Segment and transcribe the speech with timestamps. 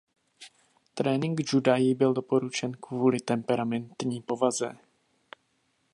[0.93, 4.77] Trénink juda jí byl doporučen kvůli temperamentní povaze.